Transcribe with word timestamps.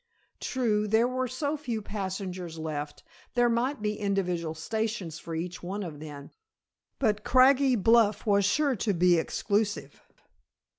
True, 0.39 0.87
there 0.87 1.07
were 1.07 1.27
so 1.27 1.55
few 1.55 1.79
passengers 1.79 2.57
left, 2.57 3.03
there 3.35 3.49
might 3.49 3.83
be 3.83 3.99
individual 3.99 4.55
stations 4.55 5.19
for 5.19 5.35
each 5.35 5.61
one 5.61 5.83
of 5.83 5.99
them; 5.99 6.31
but 6.97 7.23
Craggy 7.23 7.75
Bluff 7.75 8.25
was 8.25 8.43
sure 8.43 8.75
to 8.77 8.93
be 8.95 9.19
exclusive. 9.19 10.01